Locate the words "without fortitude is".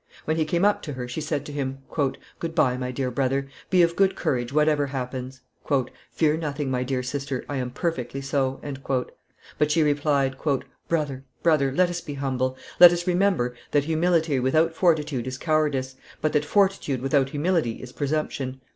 14.39-15.37